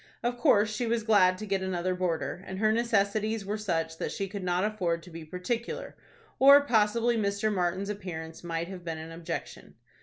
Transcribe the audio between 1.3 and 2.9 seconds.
to get another boarder, and her